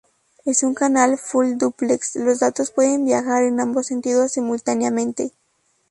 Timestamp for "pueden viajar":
2.71-3.43